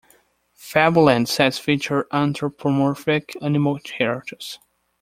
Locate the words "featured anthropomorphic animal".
1.59-3.77